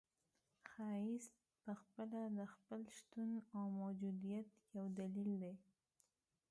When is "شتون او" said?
2.97-3.65